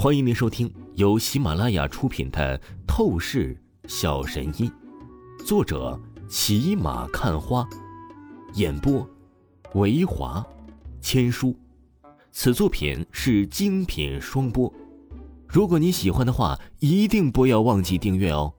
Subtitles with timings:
[0.00, 2.56] 欢迎您收听由喜马拉雅出品的
[2.86, 4.70] 《透视小神医》，
[5.44, 7.68] 作者骑马看花，
[8.54, 9.04] 演播
[9.74, 10.46] 维华
[11.00, 11.52] 千书。
[12.30, 14.72] 此作品是精品双播。
[15.48, 18.54] 如果你喜欢的话，一定不要忘记订阅哦。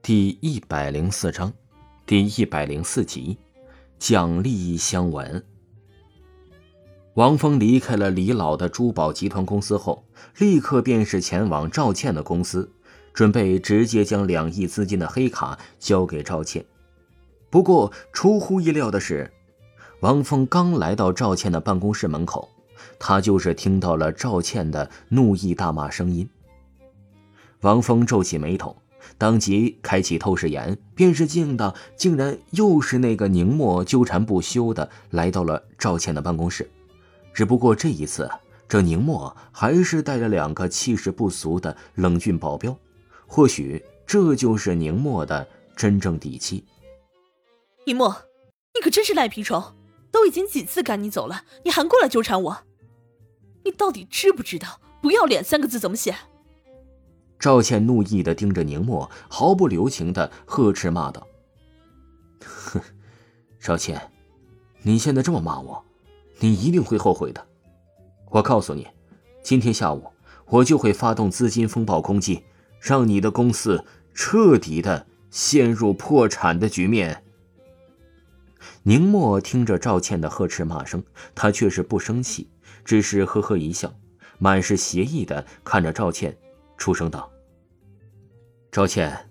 [0.00, 1.52] 第一百零四章，
[2.06, 3.36] 第一百零四集，
[3.98, 5.44] 奖励相闻。
[7.16, 10.04] 王峰离开了李老的珠宝集团公司后，
[10.36, 12.70] 立刻便是前往赵倩的公司，
[13.14, 16.62] 准备直接将两亿资金的黑卡交给赵倩。
[17.48, 19.32] 不过出乎意料的是，
[20.00, 22.50] 王峰刚来到赵倩的办公室门口，
[22.98, 26.28] 他就是听到了赵倩的怒意大骂声音。
[27.62, 28.76] 王峰皱起眉头，
[29.16, 36.68] 当即开启透视眼，便是见到竟然又是那个宁墨纠缠不休的来到了赵倩的办公室。
[37.36, 38.30] 只不过这一次，
[38.66, 42.74] 这宁墨还是带着两个气势不俗的冷峻保镖，
[43.26, 46.64] 或许这就是宁墨的真正底气。
[47.84, 48.08] 宁墨，
[48.74, 49.62] 你可真是赖皮虫！
[50.10, 52.58] 都已经几次赶你走了，你还过来纠缠我？
[53.66, 56.16] 你到底知不知道“不要脸”三个字怎么写？
[57.38, 61.26] 赵倩怒意的盯着宁墨，毫不留情的呵斥骂道
[62.42, 62.80] ：“哼，
[63.60, 64.10] 赵倩，
[64.80, 65.84] 你现在这么骂我？”
[66.38, 67.46] 你一定会后悔的，
[68.30, 68.86] 我告诉你，
[69.42, 70.04] 今天下午
[70.44, 72.44] 我就会发动资金风暴攻击，
[72.78, 77.22] 让你的公司彻底的陷入破产的局面。
[78.82, 81.02] 宁墨听着赵倩的呵斥骂声，
[81.34, 82.48] 他却是不生气，
[82.84, 83.92] 只是呵呵一笑，
[84.38, 86.36] 满是邪意的看着赵倩，
[86.76, 87.30] 出声道
[88.70, 89.30] ：“赵倩，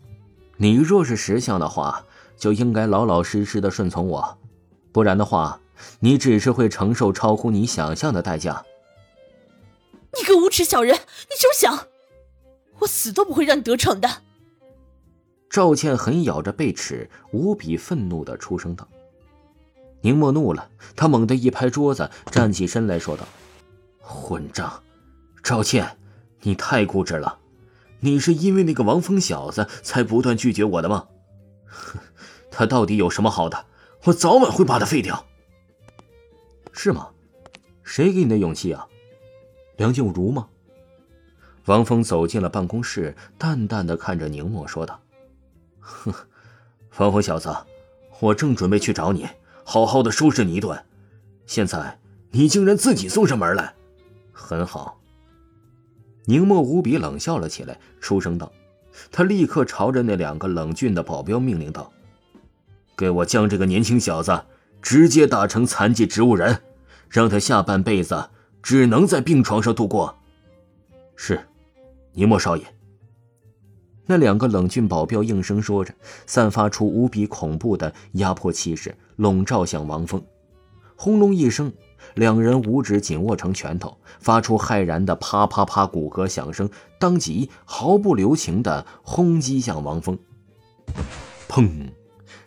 [0.57, 2.03] 你若是识相的话，
[2.35, 4.37] 就应该老老实实的顺从我，
[4.91, 5.59] 不然的话。”
[5.99, 8.63] 你只是会承受超乎你想象的代价。
[10.17, 11.87] 你个无耻小人，你休想！
[12.79, 14.09] 我死都不会让你得逞的。
[15.49, 18.87] 赵倩狠咬着贝齿，无比愤怒的出声道。
[20.01, 23.25] 宁墨怒了，他猛地一拍桌子，站起身来说道
[23.99, 24.83] ：“混账！
[25.43, 25.97] 赵倩，
[26.41, 27.39] 你太固执了！
[27.99, 31.07] 你是因为那个王峰小子才不断拒绝我的吗？
[31.65, 31.99] 哼，
[32.51, 33.65] 他到底有什么好的？
[34.03, 35.25] 我早晚会把他废掉。”
[36.77, 37.07] 是吗？
[37.83, 38.85] 谁给你的勇气啊？
[39.77, 40.47] 梁静茹吗？
[41.65, 44.99] 王峰走进了办公室，淡淡的看着宁墨说道
[45.79, 46.13] ：“哼，
[46.97, 47.55] 王峰小子，
[48.19, 49.25] 我正准备去找你，
[49.63, 50.77] 好好的收拾你一顿，
[51.47, 51.97] 现在
[52.31, 53.73] 你竟然自己送上门来，
[54.33, 54.99] 很好。”
[56.27, 58.51] 宁墨无比冷笑了起来，出声道
[59.11, 61.91] ：“他立刻朝着那两个冷峻的保镖命令道
[62.97, 64.43] ：‘给我将这个年轻小子！’”
[64.85, 66.61] 直接打成残疾植物人，
[67.09, 68.29] 让他下半辈子
[68.61, 70.15] 只能在病床上度过。
[71.15, 71.43] 是，
[72.13, 72.63] 尼莫少爷。
[74.05, 75.91] 那两个冷峻保镖应声说着，
[76.27, 80.23] 散发出无比恐怖的压迫气势，笼罩向王峰。
[80.95, 81.73] 轰隆一声，
[82.13, 86.69] 两人五指紧握成拳头，发出骇然的啪啪啪骨骼响声，
[86.99, 90.15] 当即毫不留情的轰击向王峰。
[91.49, 91.89] 砰！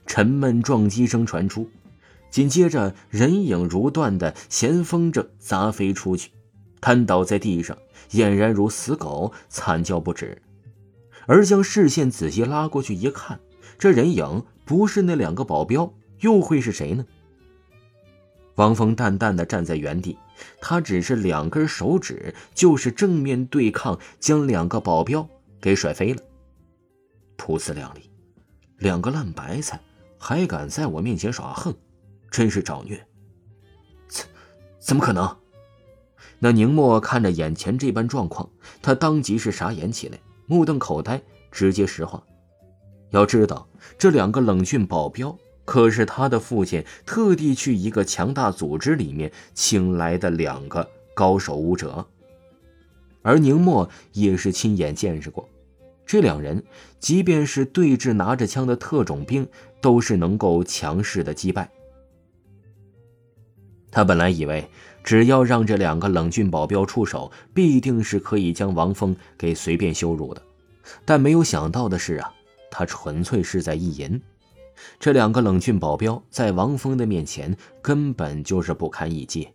[0.07, 1.69] 沉闷撞击声传出。
[2.31, 6.31] 紧接着，人影如断的咸风筝砸飞出去，
[6.81, 7.77] 瘫倒在地上，
[8.11, 10.41] 俨然如死狗，惨叫不止。
[11.27, 13.41] 而将视线仔细拉过去一看，
[13.79, 17.05] 这人影不是那两个保镖，又会是谁呢？
[18.57, 20.19] 王峰淡淡的站在原地，
[20.61, 25.29] 他只是两根手指，就是正面对抗，将两个保镖
[25.61, 26.21] 给甩飞了。
[27.37, 28.11] 噗呲亮丽，
[28.79, 29.81] 两个烂白菜
[30.19, 31.75] 还敢在我面前耍横！
[32.31, 32.99] 真是找虐！
[34.09, 34.27] 怎
[34.79, 35.37] 怎么可能？
[36.39, 38.49] 那宁墨看着眼前这般状况，
[38.81, 42.23] 他当即是傻眼起来，目瞪口呆，直接石化。
[43.11, 43.69] 要知道，
[43.99, 52.07] 这两个冷峻保镖可是他的父亲特地去一个强大组织里面请来的两个高手武者，
[53.23, 55.49] 而宁墨也是亲眼见识过，
[56.07, 56.63] 这两人
[57.01, 59.49] 即便是对峙拿着枪的特种兵，
[59.81, 61.69] 都是能够强势的击败。
[63.91, 64.69] 他本来以为，
[65.03, 70.43] 只要让这两个冷峻保镖出手，必定是可以将王峰给随便羞辱的。
[71.05, 72.33] 但没有想到的是啊，
[72.71, 74.21] 他纯粹是在意淫。
[75.01, 79.49] 这两个冷峻保镖在王峰的面前根本就是不堪一击。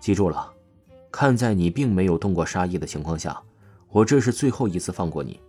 [0.00, 0.50] 记住了，
[1.10, 3.38] 看在你并没有动过杀意的情况下，
[3.90, 5.40] 我这是最后一次放过你。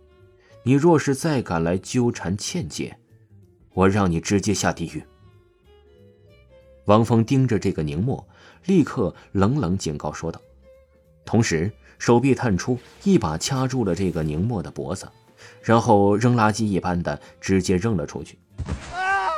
[0.62, 2.94] 你若是再敢来纠缠倩姐，
[3.72, 5.02] 我让你直接下地狱。
[6.90, 8.26] 王峰盯着这个宁墨，
[8.64, 10.40] 立刻冷冷警告说道，
[11.24, 11.70] 同时
[12.00, 15.08] 手臂探出，一把掐住了这个宁墨的脖子，
[15.62, 18.40] 然后扔垃圾一般的直接扔了出去。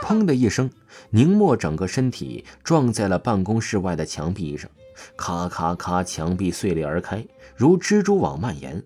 [0.03, 0.71] 砰的一声，
[1.11, 4.71] 宁墨整个身体撞在了办公室外的墙壁上，
[5.15, 7.23] 咔咔咔，墙壁碎裂而开，
[7.55, 8.83] 如蜘蛛网蔓延。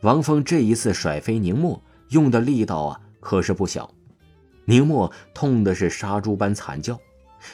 [0.00, 3.88] 王峰这一次甩飞宁墨用的力道啊，可是不小。
[4.66, 7.00] 宁墨痛的是杀猪般惨叫，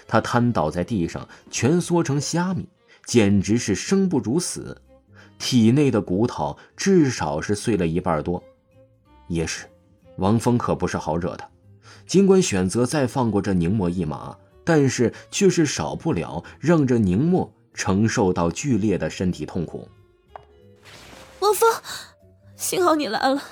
[0.08, 2.68] 他瘫倒在地上，蜷缩成虾米，
[3.06, 4.82] 简直是生不如死。
[5.38, 8.42] 体内的骨头至少是碎了一半多。
[9.28, 9.66] 也是，
[10.16, 11.48] 王峰可不是好惹的。
[12.06, 19.88] 尽管选择再放过这宁墨一马，但是却是少不了让这宁墨承受到剧烈的身体痛苦。
[21.40, 21.68] 王峰，
[22.56, 23.42] 幸好你来了，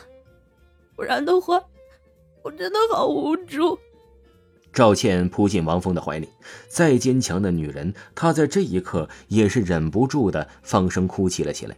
[0.96, 1.60] 不然的话，
[2.42, 3.78] 我真的好无助。
[4.72, 6.28] 赵倩扑进王峰的怀里，
[6.68, 11.76] 再坚强的女人，她在这一刻也是忍不住的放声哭泣了起来。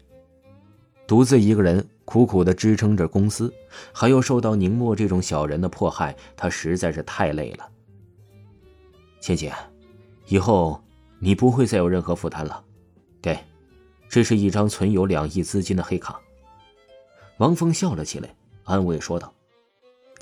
[1.07, 3.53] 独自一个人苦苦的支撑着公司，
[3.93, 7.69] 还要受到宁墨这种小人的迫害，她实在是太累了。
[9.21, 9.53] 倩姐，
[10.27, 10.83] 以后
[11.19, 12.63] 你不会再有任何负担了。
[13.23, 13.39] 给，
[14.09, 16.21] 这是一张存有两亿资金的黑卡。
[17.39, 19.33] 王峰笑了起来，安慰说道，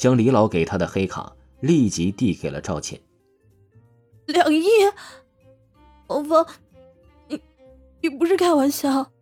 [0.01, 1.31] 将李老给他的黑卡
[1.61, 2.99] 立即递给了赵倩。
[4.25, 4.65] 两亿？
[6.07, 6.47] 王峰，
[7.29, 7.39] 你
[8.01, 9.13] 你不是开玩笑？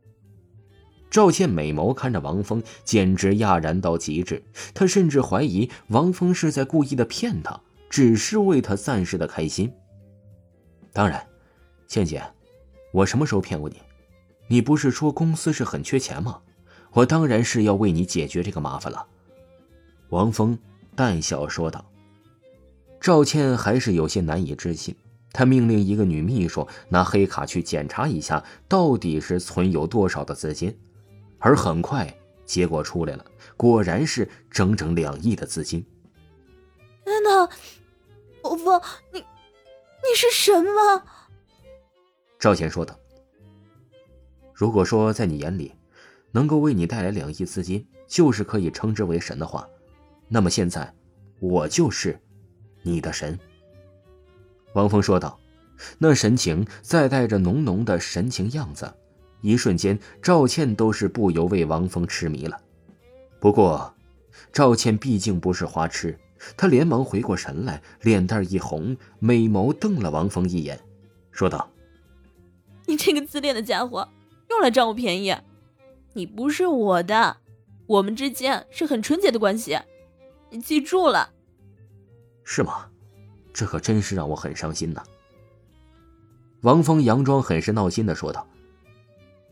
[1.10, 4.40] 赵倩美眸看着王峰，简直讶然到极致。
[4.72, 7.60] 她甚至怀疑王峰是在故意的骗她，
[7.90, 9.72] 只是为她暂时的开心。
[10.92, 11.26] 当然，
[11.88, 12.22] 倩姐，
[12.92, 13.78] 我什么时候骗过你？
[14.46, 16.40] 你不是说公司是很缺钱吗？
[16.92, 19.04] 我当然是要为你解决这个麻烦了。
[20.10, 20.58] 王峰
[20.94, 21.84] 淡笑说道。
[23.00, 24.94] 赵倩还是有些难以置信，
[25.32, 30.76] 她命令一个女秘书拿黑卡去检查一下，到底是存有多少的资金。
[31.38, 32.12] 而很快，
[32.44, 33.24] 结果出来了，
[33.56, 35.84] 果然是整整两亿的资金。
[37.04, 37.48] 天哪，
[38.42, 38.82] 王峰，
[39.12, 41.04] 你你是神吗？
[42.38, 42.98] 赵倩说道
[44.52, 45.72] ：“如果说在你眼里，
[46.32, 49.68] 能够为你带来两亿资金就是可以称之为神的话，
[50.28, 50.92] 那么现在，
[51.40, 52.20] 我就是
[52.82, 53.38] 你的神。”
[54.74, 55.38] 王峰说道，
[55.98, 58.92] 那神情再带着浓浓的神情样子。
[59.40, 62.60] 一瞬间，赵倩都是不由为王峰痴迷了。
[63.40, 63.94] 不过，
[64.52, 66.18] 赵倩毕竟不是花痴，
[66.56, 70.78] 她连忙回过神来，脸蛋一红，美眸瞪了王峰一眼，
[71.30, 71.70] 说道
[72.86, 74.08] ：“你这个自恋的家伙，
[74.50, 75.34] 又来占我便宜！
[76.14, 77.36] 你不是我的，
[77.86, 79.78] 我们之间是很纯洁的关系，
[80.50, 81.32] 你记住了。”
[82.44, 82.90] 是吗？
[83.52, 85.02] 这可真是让我很伤心呐。
[86.60, 88.46] 王峰佯装很是闹心的说道。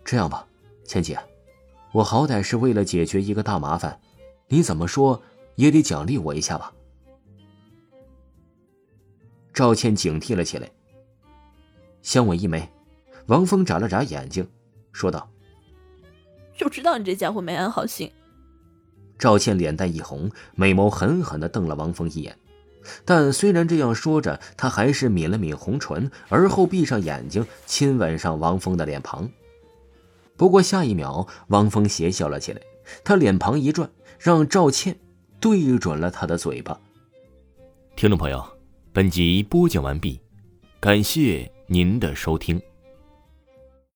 [0.05, 0.47] 这样吧，
[0.85, 1.19] 倩姐，
[1.93, 4.01] 我好歹是为了解决一个大麻烦，
[4.49, 5.21] 你怎么说
[5.57, 6.73] 也得奖励我一下吧？
[9.53, 10.71] 赵倩警惕了起来，
[12.03, 12.69] 香吻一枚。
[13.27, 14.49] 王峰眨了眨眼睛，
[14.93, 15.29] 说道
[16.57, 18.13] ：“就知道你这家伙没安好心。”
[19.19, 22.37] 赵倩脸蛋一红，美眸狠狠的瞪了王峰一眼，
[23.05, 29.29] 但虽然这样说着，她还是抿了抿红唇，而后闭上眼睛，亲吻上王峰的脸庞。
[30.37, 32.61] 不过下一秒，王峰邪笑了起来，
[33.03, 34.97] 他脸庞一转，让赵倩
[35.41, 36.79] 对准了他的嘴巴。
[37.97, 38.45] 听众朋友，
[38.93, 40.21] 本集播讲完毕，
[40.79, 42.61] 感谢您的收听。